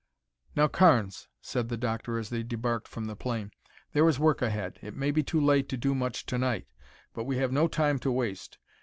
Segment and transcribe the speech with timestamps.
[0.55, 3.51] "Now, Carnes," said the doctor as they debarked from the plane,
[3.93, 4.79] "there is work ahead.
[4.81, 6.65] It may be too late to do much to night,
[7.13, 8.57] but we have no time to waste.